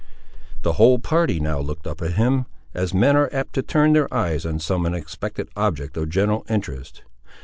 The 0.63 0.73
whole 0.73 0.97
party 0.97 1.39
now 1.39 1.59
looked 1.59 1.85
up 1.85 2.01
at 2.01 2.13
him, 2.13 2.47
as 2.73 2.91
men 2.91 3.15
are 3.15 3.29
apt 3.31 3.53
to 3.53 3.61
turn 3.61 3.93
their 3.93 4.11
eyes 4.11 4.47
on 4.47 4.57
some 4.57 4.87
unexpected 4.87 5.49
object 5.55 5.95
of 5.95 6.09
general 6.09 6.43
interest. 6.49 7.03